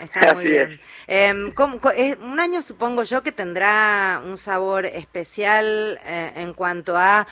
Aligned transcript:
Está 0.00 0.34
muy 0.34 0.46
bien. 0.46 0.80
Em, 1.06 1.52
un 2.22 2.40
año 2.40 2.62
supongo 2.62 3.02
yo 3.02 3.22
que 3.22 3.32
tendrá 3.32 4.20
un 4.24 4.36
sabor 4.36 4.86
especial 4.86 5.98
eh, 6.04 6.32
en 6.36 6.52
cuanto 6.52 6.96
a 6.96 7.26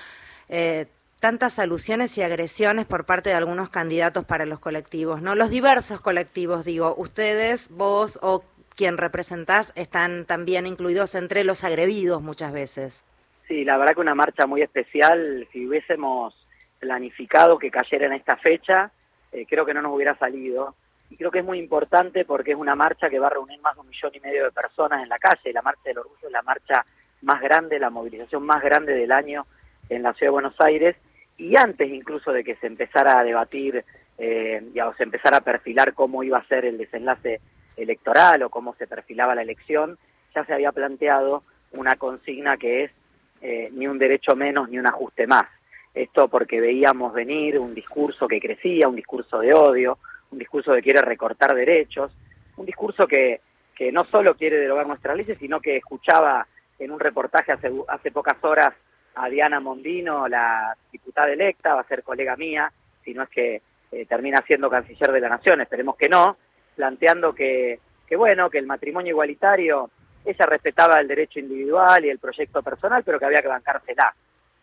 eh, 0.48 0.86
tantas 1.20 1.58
alusiones 1.58 2.16
y 2.18 2.22
agresiones 2.22 2.84
por 2.84 3.06
parte 3.06 3.30
de 3.30 3.36
algunos 3.36 3.70
candidatos 3.70 4.24
para 4.24 4.44
los 4.44 4.58
colectivos, 4.58 5.22
¿no? 5.22 5.34
Los 5.34 5.50
diversos 5.50 6.00
colectivos, 6.00 6.64
digo, 6.64 6.94
ustedes, 6.98 7.68
vos 7.70 8.18
o 8.22 8.44
quien 8.76 8.98
representás 8.98 9.72
están 9.74 10.24
también 10.26 10.66
incluidos 10.66 11.14
entre 11.14 11.44
los 11.44 11.64
agredidos 11.64 12.20
muchas 12.22 12.52
veces. 12.52 13.04
Sí, 13.48 13.64
la 13.64 13.76
verdad 13.76 13.94
que 13.94 14.00
una 14.00 14.14
marcha 14.14 14.46
muy 14.46 14.62
especial, 14.62 15.46
si 15.52 15.66
hubiésemos 15.66 16.34
planificado 16.78 17.58
que 17.58 17.70
cayera 17.70 18.06
en 18.06 18.14
esta 18.14 18.36
fecha, 18.36 18.90
eh, 19.32 19.46
creo 19.48 19.64
que 19.64 19.74
no 19.74 19.82
nos 19.82 19.94
hubiera 19.94 20.16
salido. 20.16 20.74
Y 21.10 21.16
creo 21.16 21.30
que 21.30 21.40
es 21.40 21.44
muy 21.44 21.58
importante 21.58 22.24
porque 22.24 22.52
es 22.52 22.56
una 22.56 22.74
marcha 22.74 23.08
que 23.08 23.18
va 23.18 23.28
a 23.28 23.30
reunir 23.30 23.60
más 23.60 23.74
de 23.74 23.80
un 23.82 23.88
millón 23.88 24.12
y 24.14 24.20
medio 24.20 24.44
de 24.44 24.52
personas 24.52 25.02
en 25.02 25.08
la 25.08 25.18
calle. 25.18 25.52
La 25.52 25.62
Marcha 25.62 25.82
del 25.84 25.98
Orgullo 25.98 26.26
es 26.26 26.32
la 26.32 26.42
marcha 26.42 26.84
más 27.22 27.40
grande, 27.40 27.78
la 27.78 27.90
movilización 27.90 28.44
más 28.44 28.62
grande 28.62 28.94
del 28.94 29.12
año 29.12 29.46
en 29.88 30.02
la 30.02 30.12
Ciudad 30.12 30.28
de 30.28 30.32
Buenos 30.32 30.60
Aires 30.60 30.96
y 31.36 31.56
antes 31.56 31.90
incluso 31.90 32.32
de 32.32 32.44
que 32.44 32.56
se 32.56 32.66
empezara 32.66 33.18
a 33.18 33.24
debatir 33.24 33.84
eh, 34.18 34.62
o 34.84 34.94
se 34.94 35.02
empezara 35.02 35.38
a 35.38 35.42
perfilar 35.42 35.94
cómo 35.94 36.22
iba 36.22 36.38
a 36.38 36.46
ser 36.46 36.64
el 36.64 36.78
desenlace 36.78 37.40
electoral 37.76 38.42
o 38.44 38.50
cómo 38.50 38.74
se 38.74 38.86
perfilaba 38.86 39.34
la 39.34 39.42
elección, 39.42 39.98
ya 40.34 40.44
se 40.44 40.52
había 40.52 40.72
planteado 40.72 41.42
una 41.72 41.96
consigna 41.96 42.56
que 42.56 42.84
es 42.84 42.92
eh, 43.40 43.68
ni 43.72 43.86
un 43.86 43.98
derecho 43.98 44.36
menos 44.36 44.68
ni 44.68 44.78
un 44.78 44.86
ajuste 44.86 45.26
más. 45.26 45.46
Esto 45.92 46.28
porque 46.28 46.60
veíamos 46.60 47.12
venir 47.12 47.58
un 47.58 47.74
discurso 47.74 48.26
que 48.26 48.40
crecía, 48.40 48.88
un 48.88 48.96
discurso 48.96 49.40
de 49.40 49.54
odio, 49.54 49.98
un 50.34 50.38
discurso 50.38 50.74
que 50.74 50.82
quiere 50.82 51.00
recortar 51.00 51.54
derechos, 51.54 52.12
un 52.56 52.66
discurso 52.66 53.06
que, 53.06 53.40
que 53.74 53.90
no 53.90 54.04
solo 54.04 54.36
quiere 54.36 54.58
derogar 54.58 54.86
nuestras 54.86 55.16
leyes, 55.16 55.38
sino 55.38 55.60
que 55.60 55.76
escuchaba 55.76 56.46
en 56.78 56.90
un 56.90 57.00
reportaje 57.00 57.52
hace, 57.52 57.70
hace 57.88 58.10
pocas 58.10 58.36
horas 58.42 58.74
a 59.14 59.28
Diana 59.28 59.60
Mondino, 59.60 60.28
la 60.28 60.76
diputada 60.92 61.32
electa, 61.32 61.74
va 61.74 61.80
a 61.82 61.88
ser 61.88 62.02
colega 62.02 62.36
mía, 62.36 62.70
si 63.04 63.14
no 63.14 63.22
es 63.22 63.28
que 63.28 63.62
eh, 63.92 64.06
termina 64.06 64.42
siendo 64.42 64.68
canciller 64.68 65.12
de 65.12 65.20
la 65.20 65.28
Nación, 65.28 65.60
esperemos 65.60 65.96
que 65.96 66.08
no, 66.08 66.36
planteando 66.74 67.32
que, 67.32 67.78
que, 68.08 68.16
bueno, 68.16 68.50
que 68.50 68.58
el 68.58 68.66
matrimonio 68.66 69.10
igualitario, 69.10 69.88
ella 70.24 70.46
respetaba 70.46 70.98
el 70.98 71.06
derecho 71.06 71.38
individual 71.38 72.04
y 72.04 72.10
el 72.10 72.18
proyecto 72.18 72.60
personal, 72.60 73.04
pero 73.04 73.20
que 73.20 73.26
había 73.26 73.42
que 73.42 73.48
bancársela. 73.48 74.12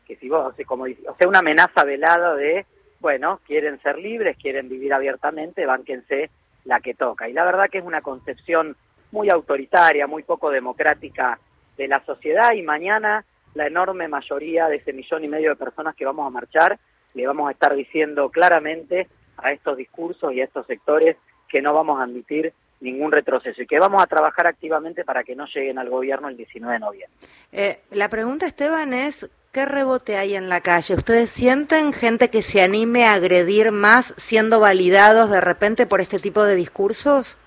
Que 0.06 0.18
si 0.18 0.28
vos, 0.28 0.54
como, 0.66 0.84
o 0.84 1.16
sea, 1.18 1.28
una 1.28 1.40
amenaza 1.40 1.86
velada 1.86 2.36
de, 2.36 2.66
bueno, 3.02 3.40
quieren 3.46 3.82
ser 3.82 3.98
libres, 3.98 4.38
quieren 4.38 4.70
vivir 4.70 4.94
abiertamente, 4.94 5.66
bánquense 5.66 6.30
la 6.66 6.80
que 6.80 6.94
toca. 6.94 7.28
Y 7.28 7.34
la 7.34 7.44
verdad 7.44 7.70
que 7.70 7.80
es 7.80 7.84
una 7.84 8.02
concepción 8.02 8.78
muy 9.12 9.30
autoritaria, 9.30 10.08
muy 10.08 10.24
poco 10.24 10.52
democrática 10.52 11.40
de 11.78 11.88
la 11.88 12.04
sociedad 12.06 12.54
y 12.54 12.62
mañana 12.62 13.26
la 13.56 13.68
enorme 13.68 14.08
mayoría 14.08 14.68
de 14.68 14.76
ese 14.76 14.94
millón 14.94 15.24
y 15.24 15.28
medio 15.28 15.50
de 15.50 15.56
personas 15.56 15.96
que 15.96 16.06
vamos 16.06 16.26
a 16.26 16.30
marchar, 16.30 16.80
le 17.16 17.28
vamos 17.28 17.50
a 17.50 17.52
estar 17.52 17.76
diciendo 17.76 18.30
claramente 18.30 19.08
a 19.38 19.52
estos 19.52 19.76
discursos 19.76 20.32
y 20.34 20.40
a 20.40 20.46
estos 20.46 20.66
sectores 20.68 21.18
que 21.50 21.62
no 21.62 21.74
vamos 21.74 22.00
a 22.00 22.04
admitir 22.04 22.54
ningún 22.80 23.12
retroceso 23.12 23.62
y 23.62 23.68
que 23.68 23.80
vamos 23.80 24.02
a 24.02 24.08
trabajar 24.08 24.48
activamente 24.48 25.04
para 25.04 25.24
que 25.24 25.36
no 25.36 25.46
lleguen 25.48 25.80
al 25.80 25.90
gobierno 25.90 26.30
el 26.30 26.38
19 26.38 26.74
de 26.74 26.80
noviembre. 26.80 27.18
Eh, 27.52 27.80
la 27.92 28.10
pregunta, 28.10 28.46
Esteban, 28.46 28.94
es 28.94 29.30
¿qué 29.52 29.66
rebote 29.66 30.16
hay 30.16 30.36
en 30.36 30.48
la 30.48 30.62
calle? 30.62 30.96
¿Ustedes 30.96 31.30
sienten 31.30 31.92
gente 31.92 32.30
que 32.30 32.42
se 32.42 32.62
anime 32.62 33.06
a 33.06 33.14
agredir 33.14 33.72
más 33.72 34.14
siendo 34.18 34.62
validados 34.62 35.30
de 35.30 35.42
repente 35.42 35.86
por 35.86 36.00
este 36.00 36.20
tipo 36.20 36.44
de 36.44 36.56
discursos? 36.56 37.38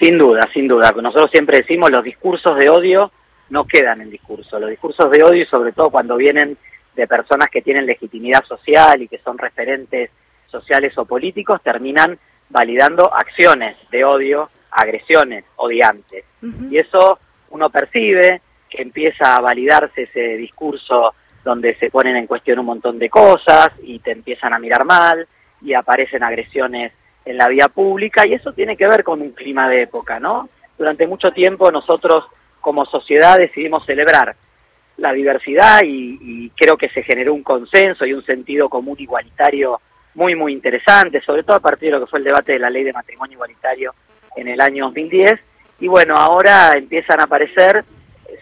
Sin 0.00 0.16
duda, 0.16 0.48
sin 0.54 0.66
duda. 0.66 0.92
Nosotros 0.92 1.30
siempre 1.30 1.58
decimos 1.58 1.90
los 1.90 2.02
discursos 2.02 2.56
de 2.58 2.70
odio 2.70 3.12
no 3.50 3.66
quedan 3.66 4.00
en 4.00 4.08
discurso. 4.08 4.58
Los 4.58 4.70
discursos 4.70 5.10
de 5.10 5.22
odio, 5.22 5.42
y 5.42 5.46
sobre 5.46 5.72
todo 5.72 5.90
cuando 5.90 6.16
vienen 6.16 6.56
de 6.96 7.06
personas 7.06 7.48
que 7.50 7.60
tienen 7.60 7.84
legitimidad 7.84 8.42
social 8.44 9.02
y 9.02 9.08
que 9.08 9.18
son 9.18 9.36
referentes 9.36 10.10
sociales 10.50 10.96
o 10.96 11.04
políticos, 11.04 11.60
terminan 11.62 12.18
validando 12.48 13.14
acciones 13.14 13.76
de 13.90 14.04
odio, 14.04 14.48
agresiones 14.70 15.44
odiantes. 15.56 16.24
Y 16.70 16.78
eso 16.78 17.18
uno 17.50 17.68
percibe 17.68 18.40
que 18.70 18.80
empieza 18.80 19.36
a 19.36 19.40
validarse 19.40 20.04
ese 20.04 20.38
discurso 20.38 21.14
donde 21.44 21.74
se 21.74 21.90
ponen 21.90 22.16
en 22.16 22.26
cuestión 22.26 22.58
un 22.58 22.66
montón 22.66 22.98
de 22.98 23.10
cosas 23.10 23.72
y 23.82 23.98
te 23.98 24.12
empiezan 24.12 24.52
a 24.52 24.58
mirar 24.58 24.84
mal 24.84 25.26
y 25.60 25.74
aparecen 25.74 26.22
agresiones 26.22 26.92
en 27.24 27.36
la 27.36 27.48
vía 27.48 27.68
pública 27.68 28.26
y 28.26 28.34
eso 28.34 28.52
tiene 28.52 28.76
que 28.76 28.86
ver 28.86 29.04
con 29.04 29.20
un 29.20 29.30
clima 29.30 29.68
de 29.68 29.82
época, 29.82 30.18
¿no? 30.18 30.48
Durante 30.78 31.06
mucho 31.06 31.30
tiempo 31.30 31.70
nosotros 31.70 32.24
como 32.60 32.84
sociedad 32.84 33.38
decidimos 33.38 33.84
celebrar 33.84 34.34
la 34.96 35.12
diversidad 35.12 35.80
y, 35.84 36.50
creo 36.56 36.76
que 36.76 36.88
se 36.88 37.02
generó 37.02 37.34
un 37.34 37.42
consenso 37.42 38.04
y 38.04 38.12
un 38.12 38.24
sentido 38.24 38.68
común 38.68 38.96
igualitario 38.98 39.80
muy, 40.14 40.34
muy 40.34 40.52
interesante, 40.52 41.20
sobre 41.22 41.42
todo 41.42 41.56
a 41.56 41.60
partir 41.60 41.88
de 41.88 41.98
lo 41.98 42.04
que 42.04 42.10
fue 42.10 42.18
el 42.18 42.24
debate 42.24 42.52
de 42.52 42.58
la 42.58 42.70
ley 42.70 42.84
de 42.84 42.92
matrimonio 42.92 43.34
igualitario 43.34 43.94
en 44.36 44.48
el 44.48 44.60
año 44.60 44.84
2010. 44.86 45.40
Y 45.80 45.88
bueno, 45.88 46.16
ahora 46.16 46.74
empiezan 46.74 47.20
a 47.20 47.24
aparecer 47.24 47.84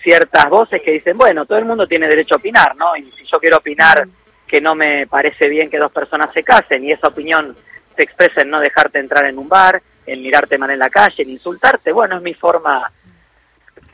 ciertas 0.03 0.49
voces 0.49 0.83
que 0.83 0.93
dicen, 0.93 1.17
bueno, 1.17 1.47
todo 1.47 1.59
el 1.59 1.65
mundo 1.65 1.87
tiene 1.87 2.09
derecho 2.09 2.35
a 2.35 2.39
opinar, 2.39 2.75
¿no? 2.77 2.97
Y 2.97 3.11
si 3.13 3.25
yo 3.25 3.39
quiero 3.39 3.59
opinar 3.59 4.07
que 4.47 4.61
no 4.61 4.75
me 4.75 5.07
parece 5.07 5.49
bien 5.49 5.71
que 5.71 5.79
dos 5.79 5.93
personas 5.93 6.33
se 6.33 6.43
casen 6.43 6.85
y 6.85 6.93
esa 6.93 7.09
opinión 7.09 7.55
se 7.97 8.03
expresa 8.03 8.43
en 8.43 8.51
no 8.51 8.61
dejarte 8.61 8.99
entrar 8.99 9.25
en 9.27 9.39
un 9.39 9.49
bar, 9.49 9.81
en 10.07 10.23
mirarte 10.23 10.59
mal 10.59 10.71
en 10.71 10.79
la 10.79 10.91
calle, 10.91 11.23
en 11.23 11.31
insultarte, 11.31 11.93
bueno, 11.93 12.17
es 12.17 12.23
mi 12.23 12.35
forma 12.35 12.91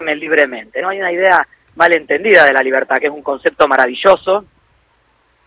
libremente. 0.00 0.80
No 0.80 0.88
hay 0.88 1.00
una 1.00 1.12
idea 1.12 1.46
mal 1.74 1.92
entendida 1.92 2.44
de 2.44 2.52
la 2.52 2.62
libertad, 2.62 2.96
que 2.98 3.06
es 3.06 3.12
un 3.12 3.22
concepto 3.22 3.68
maravilloso, 3.68 4.44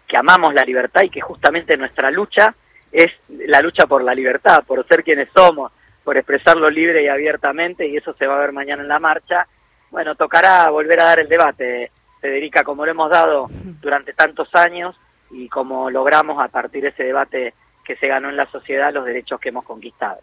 que 0.07 0.17
amamos 0.17 0.53
la 0.53 0.63
libertad 0.63 1.03
y 1.03 1.09
que 1.09 1.21
justamente 1.21 1.77
nuestra 1.77 2.11
lucha 2.11 2.53
es 2.91 3.11
la 3.29 3.61
lucha 3.61 3.85
por 3.85 4.03
la 4.03 4.13
libertad, 4.13 4.63
por 4.65 4.85
ser 4.87 5.03
quienes 5.03 5.29
somos, 5.33 5.71
por 6.03 6.17
expresarlo 6.17 6.69
libre 6.69 7.03
y 7.03 7.07
abiertamente, 7.07 7.87
y 7.87 7.97
eso 7.97 8.13
se 8.13 8.25
va 8.25 8.37
a 8.37 8.41
ver 8.41 8.51
mañana 8.51 8.81
en 8.81 8.87
la 8.87 8.99
marcha. 8.99 9.47
Bueno, 9.91 10.15
tocará 10.15 10.69
volver 10.69 10.99
a 11.01 11.05
dar 11.05 11.19
el 11.19 11.29
debate, 11.29 11.91
Federica, 12.21 12.63
como 12.63 12.85
lo 12.85 12.91
hemos 12.91 13.09
dado 13.09 13.47
durante 13.81 14.13
tantos 14.13 14.53
años 14.53 14.95
y 15.31 15.47
como 15.49 15.89
logramos 15.89 16.43
a 16.43 16.47
partir 16.47 16.83
de 16.83 16.89
ese 16.89 17.03
debate 17.03 17.53
que 17.85 17.95
se 17.95 18.07
ganó 18.07 18.29
en 18.29 18.37
la 18.37 18.49
sociedad 18.51 18.93
los 18.93 19.05
derechos 19.05 19.39
que 19.39 19.49
hemos 19.49 19.65
conquistado. 19.65 20.19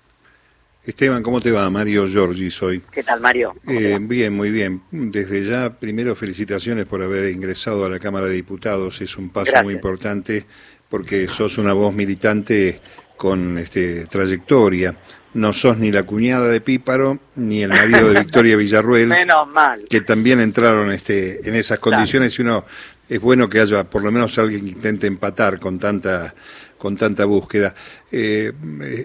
Esteban, 0.84 1.21
¿cómo 1.21 1.41
te 1.41 1.50
va? 1.50 1.69
Mario 1.69 2.06
Giorgi 2.06 2.49
soy. 2.49 2.81
¿Qué 2.93 3.03
tal, 3.03 3.21
Mario? 3.21 3.56
Eh, 3.66 3.99
bien, 4.00 4.32
muy 4.32 4.53
bien. 4.53 4.82
Desde 4.93 5.44
ya, 5.44 5.71
primero, 5.71 6.15
felicitaciones 6.15 6.87
por 6.87 7.03
haber 7.03 7.33
ingresado 7.33 7.84
a 7.84 7.88
la 7.88 7.98
Cámara 7.98 8.27
de 8.27 8.34
Diputados. 8.34 9.00
Es 9.00 9.16
un 9.16 9.31
paso 9.31 9.65
muy 9.65 9.75
importante 9.75 10.47
porque 10.88 11.27
sos 11.27 11.59
una 11.59 11.72
voz 11.72 11.93
militante 11.93 12.81
con 13.16 13.59
este, 13.59 14.06
trayectoria. 14.06 14.94
No 15.36 15.52
sos 15.52 15.76
ni 15.76 15.92
la 15.92 16.04
cuñada 16.04 16.48
de 16.48 16.62
Píparo 16.62 17.19
ni 17.34 17.62
el 17.62 17.69
marido 17.69 18.12
de 18.12 18.20
Victoria 18.20 18.56
Villarruel. 18.56 19.08
Menos 19.08 19.47
mal. 19.48 19.84
Que 19.88 20.00
también 20.00 20.41
entraron 20.41 20.91
este, 20.91 21.47
en 21.47 21.54
esas 21.54 21.78
condiciones 21.78 22.38
y 22.38 22.42
uno 22.42 22.64
es 23.08 23.20
bueno 23.20 23.48
que 23.48 23.60
haya 23.60 23.84
por 23.84 24.02
lo 24.02 24.10
menos 24.10 24.38
alguien 24.38 24.64
que 24.64 24.70
intente 24.70 25.06
empatar 25.06 25.60
con 25.60 25.78
tanta 25.78 26.34
con 26.78 26.97
tanta 26.97 27.24
búsqueda. 27.24 27.74
Eh, 28.12 28.52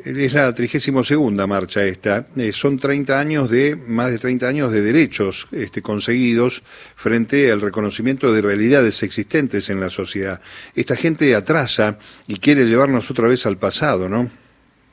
es 0.05 0.33
la 0.33 0.53
32 0.53 1.07
segunda 1.07 1.47
marcha 1.47 1.83
esta. 1.83 2.23
Eh, 2.35 2.51
son 2.51 2.77
30 2.77 3.19
años 3.19 3.49
de, 3.49 3.75
más 3.75 4.11
de 4.11 4.19
30 4.19 4.47
años 4.47 4.71
de 4.71 4.81
derechos 4.81 5.47
este, 5.51 5.81
conseguidos 5.81 6.63
frente 6.95 7.51
al 7.51 7.61
reconocimiento 7.61 8.33
de 8.33 8.41
realidades 8.41 9.03
existentes 9.03 9.69
en 9.69 9.79
la 9.79 9.89
sociedad. 9.89 10.41
Esta 10.75 10.95
gente 10.95 11.35
atrasa 11.35 11.97
y 12.27 12.37
quiere 12.37 12.65
llevarnos 12.65 13.09
otra 13.09 13.27
vez 13.27 13.45
al 13.45 13.57
pasado, 13.57 14.07
¿no? 14.09 14.40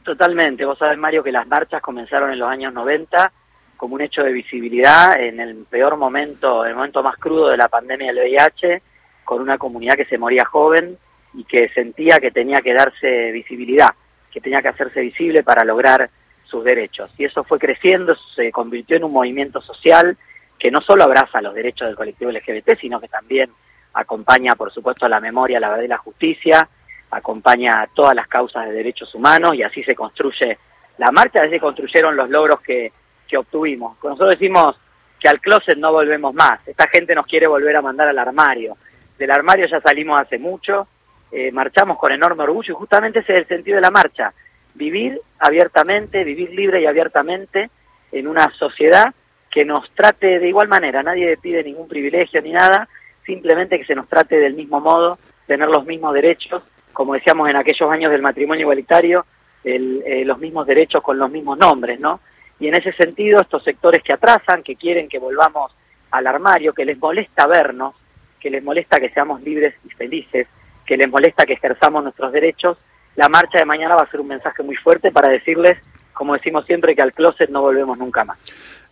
Totalmente. 0.09 0.65
Vos 0.65 0.79
sabés, 0.79 0.97
Mario, 0.97 1.23
que 1.23 1.31
las 1.31 1.47
marchas 1.47 1.83
comenzaron 1.83 2.33
en 2.33 2.39
los 2.39 2.49
años 2.49 2.73
90 2.73 3.31
como 3.77 3.95
un 3.95 4.01
hecho 4.01 4.23
de 4.23 4.33
visibilidad 4.33 5.21
en 5.21 5.39
el 5.39 5.67
peor 5.69 5.99
momento, 5.99 6.65
el 6.65 6.75
momento 6.75 7.03
más 7.03 7.19
crudo 7.19 7.49
de 7.49 7.59
la 7.59 7.69
pandemia 7.69 8.07
del 8.07 8.25
VIH, 8.25 8.81
con 9.23 9.43
una 9.43 9.59
comunidad 9.59 9.97
que 9.97 10.07
se 10.07 10.17
moría 10.17 10.47
joven, 10.47 10.97
y 11.35 11.45
que 11.45 11.69
sentía 11.75 12.21
que 12.21 12.31
tenía 12.31 12.63
que 12.63 12.73
darse 12.73 13.33
visibilidad, 13.33 13.91
que 14.31 14.41
tenía 14.41 14.63
que 14.63 14.69
hacerse 14.69 15.03
visible 15.03 15.43
para 15.43 15.63
lograr 15.63 16.09
sus 16.45 16.65
derechos. 16.65 17.13
Y 17.19 17.27
eso 17.27 17.45
fue 17.45 17.59
creciendo, 17.59 18.17
se 18.35 18.51
convirtió 18.51 18.97
en 18.97 19.05
un 19.05 19.13
movimiento 19.13 19.61
social 19.61 20.17
que 20.59 20.71
no 20.71 20.81
solo 20.81 21.05
abraza 21.05 21.43
los 21.43 21.53
derechos 21.53 21.87
del 21.87 21.97
colectivo 21.97 22.31
LGBT, 22.31 22.79
sino 22.81 22.99
que 22.99 23.09
también 23.09 23.51
acompaña, 23.93 24.57
por 24.57 24.73
supuesto, 24.73 25.05
a 25.05 25.11
la 25.11 25.21
memoria, 25.21 25.61
la 25.61 25.69
verdad 25.69 25.85
y 25.85 25.89
la 25.89 25.99
justicia, 25.99 26.67
acompaña 27.11 27.83
a 27.83 27.87
todas 27.87 28.15
las 28.15 28.29
causas 28.29 28.67
de 28.67 28.73
derechos 28.73 29.15
humanos 29.15 29.55
y 29.55 29.63
así 29.63 29.83
se 29.83 29.95
construye 29.95 30.59
la 30.99 31.11
marcha, 31.13 31.41
así 31.41 31.51
se 31.51 31.61
construyeron 31.61 32.17
los 32.17 32.29
logros 32.29 32.61
que, 32.61 32.93
que 33.27 33.37
obtuvimos. 33.37 33.97
Nosotros 34.03 34.31
decimos 34.31 34.79
que 35.19 35.29
al 35.29 35.41
closet 35.41 35.77
no 35.77 35.93
volvemos 35.93 36.35
más, 36.35 36.67
esta 36.67 36.87
gente 36.89 37.15
nos 37.15 37.27
quiere 37.27 37.47
volver 37.47 37.77
a 37.77 37.83
mandar 37.83 38.09
al 38.09 38.19
armario. 38.19 38.77
Del 39.19 39.31
armario 39.31 39.67
ya 39.67 39.81
salimos 39.81 40.21
hace 40.21 40.39
mucho, 40.39 40.87
eh, 41.31 41.51
marchamos 41.53 41.99
con 41.99 42.13
enorme 42.13 42.45
orgullo 42.45 42.73
y 42.73 42.77
justamente 42.77 43.21
ese 43.21 43.33
es 43.35 43.39
el 43.41 43.49
sentido 43.49 43.77
de 43.77 43.83
la 43.83 43.91
marcha, 43.91 44.33
vivir 44.75 45.21
abiertamente, 45.39 46.25
vivir 46.25 46.51
libre 46.51 46.81
y 46.81 46.87
abiertamente 46.87 47.71
en 48.13 48.27
una 48.27 48.51
sociedad 48.51 49.13
que 49.51 49.65
nos 49.65 49.91
trate 49.91 50.39
de 50.39 50.49
igual 50.49 50.69
manera, 50.69 51.03
nadie 51.03 51.37
pide 51.37 51.65
ningún 51.65 51.89
privilegio 51.89 52.41
ni 52.43 52.53
nada, 52.53 52.89
simplemente 53.25 53.79
que 53.79 53.85
se 53.85 53.95
nos 53.95 54.09
trate 54.09 54.39
del 54.39 54.55
mismo 54.55 54.81
modo, 54.81 55.19
tener 55.47 55.69
los 55.69 55.85
mismos 55.85 56.15
derechos, 56.15 56.63
como 56.99 57.15
decíamos 57.15 57.49
en 57.49 57.55
aquellos 57.55 57.89
años 57.93 58.11
del 58.11 58.23
matrimonio 58.23 58.63
igualitario, 58.63 59.25
eh, 59.63 60.25
los 60.25 60.37
mismos 60.41 60.67
derechos 60.67 61.01
con 61.01 61.17
los 61.17 61.31
mismos 61.31 61.57
nombres, 61.57 62.01
¿no? 62.01 62.19
Y 62.59 62.67
en 62.67 62.75
ese 62.75 62.93
sentido, 62.93 63.41
estos 63.41 63.63
sectores 63.63 64.03
que 64.03 64.13
atrasan, 64.13 64.65
que 64.65 64.75
quieren 64.75 65.09
que 65.09 65.21
volvamos 65.21 65.71
al 66.11 66.27
armario, 66.27 66.73
que 66.73 66.85
les 66.85 66.99
molesta 66.99 67.47
vernos, 67.47 67.95
que 68.41 68.51
les 68.51 68.65
molesta 68.65 68.99
que 68.99 69.11
seamos 69.11 69.41
libres 69.43 69.77
y 69.85 69.91
felices, 69.91 70.49
que 70.85 70.97
les 70.97 71.09
molesta 71.09 71.47
que 71.47 71.53
ejerzamos 71.53 72.03
nuestros 72.03 72.33
derechos, 72.33 72.79
la 73.15 73.29
marcha 73.29 73.61
de 73.61 73.65
mañana 73.65 73.95
va 73.95 74.03
a 74.03 74.11
ser 74.11 74.21
un 74.21 74.27
mensaje 74.27 74.65
muy 74.65 74.75
fuerte 74.75 75.13
para 75.13 75.29
decirles, 75.29 75.79
como 76.13 76.33
decimos 76.33 76.67
siempre, 76.67 76.97
que 76.97 77.03
al 77.03 77.13
closet 77.13 77.49
no 77.49 77.61
volvemos 77.61 77.97
nunca 77.97 78.25
más. 78.25 78.39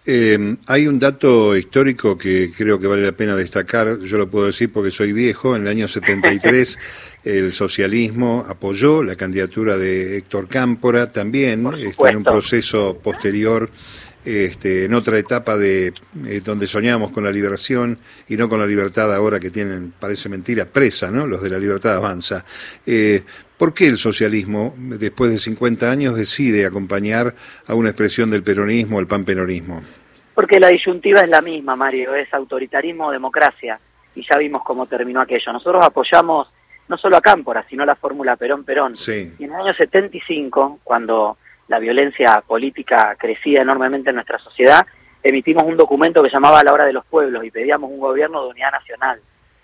Eh, 0.08 0.56
hay 0.68 0.86
un 0.86 1.00
dato 1.00 1.56
histórico 1.56 2.16
que 2.16 2.52
creo 2.56 2.78
que 2.78 2.86
vale 2.86 3.02
la 3.02 3.12
pena 3.12 3.34
destacar, 3.34 3.98
yo 3.98 4.18
lo 4.18 4.30
puedo 4.30 4.46
decir 4.46 4.70
porque 4.72 4.92
soy 4.92 5.12
viejo, 5.12 5.56
en 5.56 5.62
el 5.62 5.68
año 5.68 5.88
73 5.88 6.78
el 7.24 7.52
socialismo 7.52 8.44
apoyó 8.48 9.02
la 9.02 9.16
candidatura 9.16 9.76
de 9.76 10.18
Héctor 10.18 10.46
Cámpora, 10.46 11.10
también 11.10 11.66
está 11.78 12.10
en 12.10 12.18
un 12.18 12.24
proceso 12.24 12.96
posterior, 13.02 13.68
este, 14.24 14.84
en 14.84 14.94
otra 14.94 15.18
etapa 15.18 15.56
de 15.56 15.92
eh, 16.26 16.40
donde 16.44 16.66
soñamos 16.66 17.10
con 17.10 17.24
la 17.24 17.30
liberación 17.30 17.98
y 18.28 18.36
no 18.36 18.48
con 18.48 18.60
la 18.60 18.66
libertad 18.66 19.12
ahora 19.14 19.40
que 19.40 19.50
tienen, 19.50 19.92
parece 19.98 20.28
mentira, 20.28 20.66
presa, 20.66 21.10
¿no? 21.12 21.26
Los 21.26 21.42
de 21.42 21.50
la 21.50 21.58
libertad 21.58 21.96
avanza. 21.96 22.44
Eh, 22.84 23.22
¿Por 23.58 23.72
qué 23.72 23.88
el 23.88 23.96
socialismo, 23.96 24.74
después 24.76 25.32
de 25.32 25.38
50 25.38 25.90
años, 25.90 26.14
decide 26.14 26.66
acompañar 26.66 27.34
a 27.66 27.74
una 27.74 27.88
expresión 27.88 28.30
del 28.30 28.42
peronismo, 28.42 29.00
el 29.00 29.06
panperonismo? 29.06 29.82
Porque 30.34 30.60
la 30.60 30.68
disyuntiva 30.68 31.22
es 31.22 31.30
la 31.30 31.40
misma, 31.40 31.74
Mario, 31.74 32.14
es 32.14 32.32
autoritarismo 32.34 33.06
o 33.06 33.10
democracia, 33.10 33.80
y 34.14 34.26
ya 34.30 34.36
vimos 34.36 34.62
cómo 34.62 34.86
terminó 34.86 35.22
aquello. 35.22 35.54
Nosotros 35.54 35.82
apoyamos 35.82 36.48
no 36.88 36.98
solo 36.98 37.16
a 37.16 37.22
Cámpora, 37.22 37.64
sino 37.68 37.86
la 37.86 37.96
fórmula 37.96 38.36
Perón-Perón. 38.36 38.94
Y 39.38 39.44
en 39.44 39.50
el 39.50 39.54
año 39.54 39.74
75, 39.74 40.80
cuando 40.84 41.38
la 41.68 41.78
violencia 41.78 42.42
política 42.46 43.16
crecía 43.18 43.62
enormemente 43.62 44.10
en 44.10 44.16
nuestra 44.16 44.38
sociedad, 44.38 44.86
emitimos 45.22 45.64
un 45.64 45.78
documento 45.78 46.22
que 46.22 46.28
llamaba 46.28 46.62
La 46.62 46.74
Hora 46.74 46.84
de 46.84 46.92
los 46.92 47.06
Pueblos 47.06 47.42
y 47.42 47.50
pedíamos 47.50 47.90
un 47.90 48.00
gobierno 48.00 48.42
de 48.42 48.50
unidad 48.50 48.72
nacional, 48.72 49.20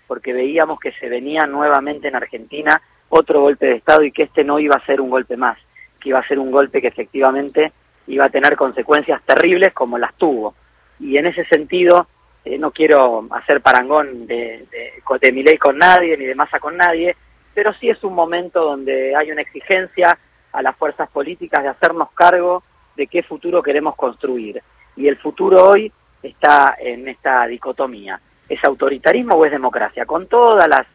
porque 0.07 0.33
veíamos 0.33 0.79
que 0.79 0.91
se 0.93 1.07
venía 1.07 1.45
nuevamente 1.45 2.07
en 2.07 2.15
Argentina 2.15 2.81
otro 3.09 3.41
golpe 3.41 3.67
de 3.67 3.75
Estado 3.75 4.03
y 4.03 4.11
que 4.11 4.23
este 4.23 4.43
no 4.43 4.59
iba 4.59 4.75
a 4.75 4.85
ser 4.85 5.01
un 5.01 5.09
golpe 5.09 5.37
más, 5.37 5.57
que 5.99 6.09
iba 6.09 6.19
a 6.19 6.27
ser 6.27 6.39
un 6.39 6.51
golpe 6.51 6.81
que 6.81 6.87
efectivamente 6.87 7.71
iba 8.07 8.25
a 8.25 8.29
tener 8.29 8.55
consecuencias 8.55 9.21
terribles 9.23 9.73
como 9.73 9.97
las 9.97 10.13
tuvo. 10.15 10.55
Y 10.99 11.17
en 11.17 11.27
ese 11.27 11.43
sentido, 11.43 12.07
eh, 12.45 12.57
no 12.57 12.71
quiero 12.71 13.25
hacer 13.31 13.61
parangón 13.61 14.27
de, 14.27 14.65
de, 14.71 15.19
de 15.21 15.31
mi 15.31 15.43
ley 15.43 15.57
con 15.57 15.77
nadie, 15.77 16.17
ni 16.17 16.25
de 16.25 16.35
masa 16.35 16.59
con 16.59 16.75
nadie, 16.75 17.15
pero 17.53 17.73
sí 17.73 17.89
es 17.89 18.03
un 18.03 18.13
momento 18.13 18.63
donde 18.63 19.15
hay 19.15 19.31
una 19.31 19.41
exigencia 19.41 20.17
a 20.51 20.61
las 20.61 20.75
fuerzas 20.75 21.09
políticas 21.09 21.63
de 21.63 21.69
hacernos 21.69 22.11
cargo 22.11 22.63
de 22.95 23.07
qué 23.07 23.23
futuro 23.23 23.61
queremos 23.61 23.95
construir. 23.95 24.61
Y 24.95 25.07
el 25.07 25.17
futuro 25.17 25.69
hoy 25.69 25.91
está 26.21 26.75
en 26.79 27.07
esta 27.07 27.45
dicotomía. 27.47 28.19
¿Es 28.47 28.63
autoritarismo 28.63 29.35
o 29.35 29.45
es 29.45 29.51
democracia? 29.51 30.05
Con 30.05 30.27
todas 30.27 30.67
las 30.67 30.85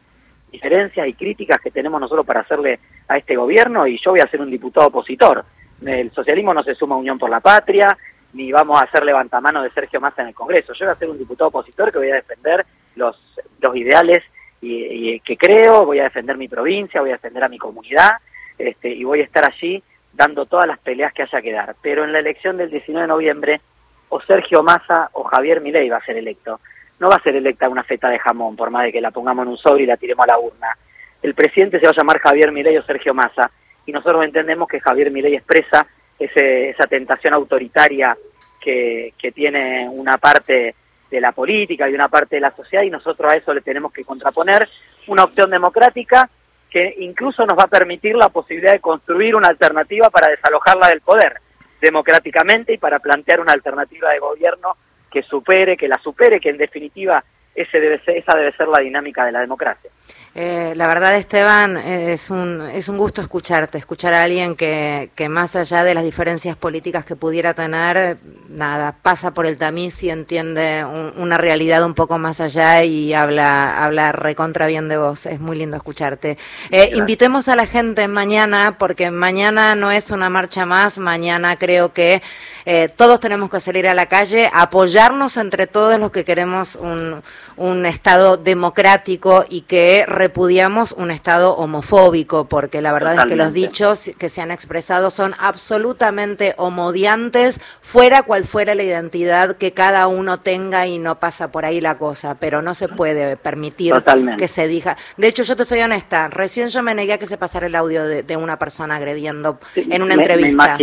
diferencias 0.50 1.06
y 1.06 1.15
críticas 1.15 1.61
que 1.61 1.71
tenemos 1.71 2.00
nosotros 2.00 2.27
para 2.27 2.41
hacerle 2.41 2.81
a 3.06 3.17
este 3.17 3.37
gobierno 3.37 3.87
y 3.87 3.99
yo 4.03 4.12
voy 4.12 4.21
a 4.21 4.31
ser 4.31 4.41
un 4.41 4.50
diputado 4.50 4.89
opositor. 4.89 5.45
El 5.85 6.11
socialismo 6.12 6.53
no 6.53 6.62
se 6.62 6.75
suma 6.75 6.95
a 6.95 6.99
Unión 6.99 7.19
por 7.19 7.31
la 7.31 7.41
Patria, 7.41 7.97
ni 8.33 8.50
vamos 8.50 8.81
a 8.81 8.85
hacer 8.85 9.05
levantamano 9.05 9.62
de 9.62 9.71
Sergio 9.71 10.00
Massa 10.00 10.23
en 10.23 10.29
el 10.29 10.35
Congreso. 10.35 10.73
Yo 10.73 10.87
voy 10.87 10.93
a 10.93 10.99
ser 10.99 11.11
un 11.11 11.19
diputado 11.19 11.49
opositor 11.49 11.93
que 11.93 11.99
voy 11.99 12.11
a 12.11 12.17
defender 12.17 12.67
los, 12.97 13.17
los 13.61 13.77
ideales 13.77 14.25
y, 14.61 15.15
y 15.15 15.21
que 15.21 15.37
creo, 15.37 15.87
voy 15.87 16.00
a 16.00 16.05
defender 16.05 16.37
mi 16.37 16.49
provincia, 16.49 17.00
voy 17.00 17.11
a 17.11 17.15
defender 17.15 17.45
a 17.45 17.49
mi 17.49 17.59
comunidad 17.59 18.11
este, 18.59 18.91
y 18.91 19.05
voy 19.05 19.21
a 19.21 19.25
estar 19.25 19.45
allí 19.45 19.83
dando 20.12 20.47
todas 20.47 20.67
las 20.67 20.79
peleas 20.79 21.12
que 21.12 21.23
haya 21.23 21.41
que 21.41 21.53
dar. 21.53 21.77
Pero 21.81 22.05
en 22.05 22.12
la 22.12 22.19
elección 22.19 22.56
del 22.56 22.71
19 22.71 23.03
de 23.03 23.09
noviembre, 23.09 23.61
o 24.09 24.21
Sergio 24.21 24.62
Massa 24.62 25.11
o 25.12 25.23
Javier 25.25 25.61
Milei 25.61 25.89
va 25.89 25.99
a 25.99 26.05
ser 26.05 26.17
electo 26.17 26.61
no 26.99 27.09
va 27.09 27.17
a 27.17 27.23
ser 27.23 27.37
electa 27.37 27.69
una 27.69 27.85
feta 27.85 28.09
de 28.09 28.19
jamón, 28.19 28.56
por 28.56 28.71
más 28.71 28.85
de 28.85 28.93
que 28.93 29.00
la 29.00 29.11
pongamos 29.11 29.45
en 29.45 29.53
un 29.53 29.59
sobre 29.59 29.85
y 29.85 29.87
la 29.87 29.97
tiremos 29.97 30.25
a 30.25 30.33
la 30.33 30.39
urna. 30.39 30.77
El 31.23 31.35
presidente 31.35 31.79
se 31.79 31.87
va 31.87 31.93
a 31.93 31.97
llamar 31.97 32.19
Javier 32.19 32.53
Milei 32.53 32.77
o 32.77 32.83
Sergio 32.83 33.15
Massa, 33.15 33.50
y 33.87 33.93
nosotros 33.93 34.25
entendemos 34.25 34.69
que 34.69 34.81
Javier 34.81 35.11
Milei 35.11 35.37
expresa 35.37 35.87
ese, 36.19 36.71
esa 36.71 36.87
tentación 36.87 37.35
autoritaria 37.35 38.17
que, 38.61 39.15
que 39.19 39.33
tiene 39.33 39.89
una 39.89 40.19
parte 40.19 40.75
de 41.11 41.21
la 41.21 41.33
política 41.33 41.89
y 41.89 41.95
una 41.95 42.09
parte 42.09 42.37
de 42.37 42.41
la 42.41 42.55
sociedad, 42.55 42.83
y 42.83 42.91
nosotros 42.91 43.33
a 43.33 43.37
eso 43.37 43.55
le 43.55 43.62
tenemos 43.62 43.93
que 43.93 44.05
contraponer 44.05 44.69
una 45.06 45.25
opción 45.25 45.50
democrática 45.50 46.29
que 46.71 46.95
incluso 46.99 47.47
nos 47.47 47.59
va 47.59 47.65
a 47.65 47.69
permitir 47.69 48.15
la 48.15 48.29
posibilidad 48.29 48.73
de 48.73 48.81
construir 48.81 49.35
una 49.35 49.49
alternativa 49.49 50.11
para 50.11 50.29
desalojarla 50.29 50.89
del 50.89 51.00
poder 51.00 51.41
democráticamente 51.81 52.75
y 52.75 52.79
para 52.79 52.99
plantear 52.99 53.41
una 53.41 53.53
alternativa 53.53 54.11
de 54.11 54.19
gobierno 54.19 54.77
que 55.10 55.22
supere, 55.22 55.76
que 55.76 55.88
la 55.88 55.99
supere, 55.99 56.40
que 56.40 56.50
en 56.50 56.58
definitiva 56.58 57.25
ese 57.55 57.81
debe 57.81 57.99
ser, 58.00 58.16
esa 58.16 58.37
debe 58.37 58.52
ser 58.52 58.69
la 58.69 58.81
dinámica 58.81 59.25
de 59.25 59.32
la 59.32 59.40
democracia. 59.40 59.90
Eh, 60.34 60.75
la 60.76 60.87
verdad, 60.87 61.16
Esteban, 61.16 61.76
es 61.76 62.31
un, 62.31 62.62
es 62.72 62.88
un 62.88 62.96
gusto 62.96 63.20
escucharte, 63.20 63.76
escuchar 63.76 64.14
a 64.14 64.22
alguien 64.22 64.55
que, 64.55 65.10
que 65.16 65.28
más 65.28 65.56
allá 65.56 65.82
de 65.82 65.94
las 65.94 66.05
diferencias 66.05 66.56
políticas 66.56 67.05
que 67.05 67.16
pudiera 67.16 67.55
tener, 67.55 68.19
nada, 68.49 68.94
pasa 69.02 69.32
por 69.34 69.46
el 69.46 69.56
tamiz 69.58 70.00
y 70.05 70.10
entiende 70.10 70.84
una 70.84 71.38
realidad 71.38 71.84
un 71.84 71.94
poco 71.94 72.19
más 72.19 72.40
allá 72.40 72.84
y 72.84 73.14
habla, 73.14 73.84
habla 73.84 74.12
recontra 74.12 74.69
bien 74.69 74.88
de 74.88 74.96
vos. 74.96 75.26
Es 75.26 75.40
muy 75.40 75.56
lindo 75.56 75.76
escucharte. 75.76 76.38
Eh, 76.70 76.93
invitemos 76.94 77.49
a 77.49 77.56
la 77.56 77.66
gente 77.66 78.06
mañana, 78.06 78.76
porque 78.78 79.11
mañana 79.11 79.75
no 79.75 79.90
es 79.90 80.11
una 80.11 80.31
marcha 80.31 80.66
más, 80.66 80.99
mañana 80.99 81.58
creo 81.58 81.93
que 81.93 82.22
eh, 82.64 82.88
todos 82.94 83.19
tenemos 83.19 83.50
que 83.50 83.61
salir 83.61 83.88
a 83.88 83.94
la 83.94 84.06
calle, 84.06 84.50
apoyarnos 84.52 85.37
entre 85.37 85.66
todos 85.66 85.99
los 85.99 86.11
que 86.11 86.25
queremos 86.25 86.76
un, 86.76 87.22
un 87.56 87.87
Estado 87.87 88.37
democrático 88.37 89.44
y 89.49 89.62
que 89.62 89.98
repudiamos 90.06 90.93
un 90.93 91.11
Estado 91.11 91.55
homofóbico, 91.55 92.47
porque 92.47 92.81
la 92.81 92.93
verdad 92.93 93.15
es 93.15 93.25
que 93.27 93.37
los 93.37 93.53
dichos 93.53 94.11
que 94.19 94.29
se 94.29 94.41
han 94.41 94.50
expresado 94.50 95.11
son 95.11 95.35
absolutamente 95.39 96.55
homodiantes, 96.56 97.61
fuera 97.81 98.23
cual 98.23 98.45
fuera 98.45 98.75
la 98.75 98.83
identidad 98.83 99.56
que 99.56 99.73
cada 99.73 100.06
uno 100.06 100.40
tenga 100.40 100.87
y 100.87 100.99
no 100.99 101.19
pasa 101.19 101.50
por 101.50 101.64
ahí 101.64 101.81
la 101.81 101.99
cosa, 101.99 102.35
pero 102.35 102.62
no 102.62 102.75
se 102.75 102.88
puede 102.88 103.37
permitir 103.37 103.95
que 104.37 104.49
se 104.49 104.69
diga. 104.69 104.97
De 105.17 105.28
hecho, 105.28 105.43
yo 105.43 105.57
te 105.57 105.64
soy 105.64 105.81
honesta, 105.81 106.28
recién 106.28 106.69
yo 106.69 106.83
me 106.83 106.95
negué 106.95 107.14
a 107.14 107.19
que 107.19 107.26
se 107.26 107.38
pasara 107.38 107.67
el 107.67 107.75
audio 107.75 108.05
de, 108.05 108.37
una 108.38 108.59
persona 108.59 108.97
agrediendo 108.97 109.59
en 109.75 110.02
una 110.02 110.14
entrevista. 110.14 110.78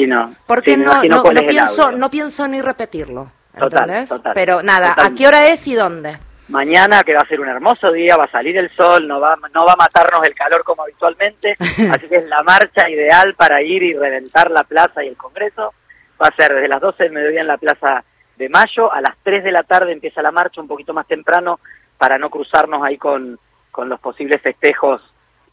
Porque 0.45 0.75
no, 0.75 1.03
no, 1.03 1.23
pienso, 1.47 1.91
no 1.91 2.09
pienso 2.09 2.47
ni 2.47 2.61
repetirlo. 2.61 3.31
¿entendés? 3.55 4.09
pero 4.33 4.61
nada, 4.63 4.93
¿a 4.97 5.11
qué 5.11 5.27
hora 5.27 5.47
es 5.47 5.67
y 5.67 5.75
dónde? 5.75 6.17
Mañana 6.49 7.03
que 7.03 7.13
va 7.13 7.21
a 7.21 7.27
ser 7.27 7.39
un 7.39 7.47
hermoso 7.47 7.91
día, 7.91 8.17
va 8.17 8.25
a 8.25 8.31
salir 8.31 8.57
el 8.57 8.69
sol, 8.75 9.07
no 9.07 9.19
va, 9.19 9.37
no 9.53 9.65
va 9.65 9.73
a 9.73 9.77
matarnos 9.77 10.25
el 10.25 10.33
calor 10.33 10.63
como 10.63 10.83
habitualmente, 10.83 11.55
así 11.91 12.07
que 12.07 12.17
es 12.17 12.25
la 12.25 12.43
marcha 12.43 12.89
ideal 12.89 13.33
para 13.35 13.61
ir 13.61 13.83
y 13.83 13.93
reventar 13.93 14.51
la 14.51 14.63
plaza 14.63 15.03
y 15.03 15.07
el 15.07 15.17
Congreso. 15.17 15.73
Va 16.21 16.27
a 16.27 16.35
ser 16.35 16.53
desde 16.53 16.67
las 16.67 16.79
12 16.79 17.03
del 17.03 17.11
mediodía 17.11 17.41
en 17.41 17.47
la 17.47 17.57
Plaza 17.57 18.03
de 18.37 18.49
Mayo, 18.49 18.91
a 18.91 19.01
las 19.01 19.15
3 19.23 19.43
de 19.43 19.51
la 19.51 19.63
tarde 19.63 19.91
empieza 19.91 20.21
la 20.21 20.31
marcha, 20.31 20.61
un 20.61 20.67
poquito 20.67 20.93
más 20.93 21.07
temprano, 21.07 21.59
para 21.97 22.17
no 22.17 22.29
cruzarnos 22.29 22.83
ahí 22.83 22.97
con, 22.97 23.39
con 23.71 23.89
los 23.89 23.99
posibles 23.99 24.41
festejos 24.41 25.01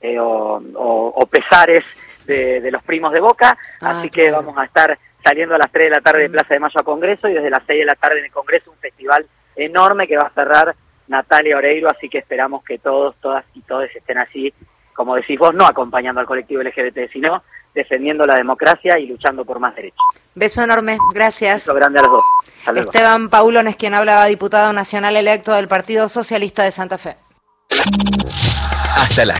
eh, 0.00 0.16
o, 0.18 1.28
pesares 1.30 1.84
de, 2.26 2.70
los 2.70 2.82
primos 2.82 3.12
de 3.12 3.20
Boca, 3.20 3.56
ah, 3.80 3.98
así 3.98 4.10
que 4.10 4.30
vamos 4.30 4.56
a 4.58 4.64
estar 4.64 4.98
saliendo 5.24 5.54
a 5.54 5.58
las 5.58 5.70
3 5.70 5.86
de 5.86 5.90
la 5.90 6.00
tarde 6.00 6.22
de 6.22 6.28
mm. 6.28 6.32
Plaza 6.32 6.54
de 6.54 6.60
Mayo 6.60 6.80
a 6.80 6.84
Congreso 6.84 7.28
y 7.28 7.34
desde 7.34 7.50
las 7.50 7.62
6 7.66 7.78
de 7.78 7.84
la 7.84 7.94
tarde 7.94 8.18
en 8.18 8.26
el 8.26 8.32
Congreso 8.32 8.70
un 8.70 8.78
festival 8.78 9.26
enorme 9.56 10.06
que 10.06 10.16
va 10.16 10.24
a 10.24 10.34
cerrar 10.34 10.74
Natalia 11.08 11.56
Oreiro, 11.56 11.88
así 11.90 12.08
que 12.08 12.18
esperamos 12.18 12.64
que 12.64 12.78
todos, 12.78 13.16
todas 13.20 13.44
y 13.54 13.60
todos 13.62 13.88
estén 13.94 14.18
así, 14.18 14.52
como 14.94 15.14
decís 15.14 15.38
vos, 15.38 15.54
no 15.54 15.66
acompañando 15.66 16.20
al 16.20 16.26
colectivo 16.26 16.62
LGBT, 16.62 17.10
sino 17.12 17.42
defendiendo 17.74 18.24
la 18.24 18.34
democracia 18.34 18.98
y 18.98 19.06
luchando 19.06 19.44
por 19.44 19.58
más 19.58 19.74
derechos. 19.74 19.98
Beso 20.34 20.62
enorme, 20.62 20.98
gracias. 21.14 21.62
Beso 21.66 21.74
grande 21.74 22.00
a 22.00 22.02
los 22.02 22.12
dos. 22.12 22.24
Esteban 22.76 23.28
Paulón 23.28 23.68
es 23.68 23.76
quien 23.76 23.94
hablaba, 23.94 24.26
diputado 24.26 24.72
nacional 24.72 25.16
electo 25.16 25.52
del 25.52 25.68
Partido 25.68 26.08
Socialista 26.08 26.62
de 26.62 26.72
Santa 26.72 26.98
Fe. 26.98 27.16
Hasta 28.96 29.24
las 29.24 29.30